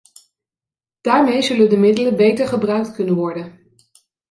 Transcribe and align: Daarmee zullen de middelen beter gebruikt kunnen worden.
Daarmee 1.01 1.41
zullen 1.41 1.69
de 1.69 1.77
middelen 1.77 2.15
beter 2.15 2.47
gebruikt 2.47 2.91
kunnen 2.91 3.15
worden. 3.15 3.75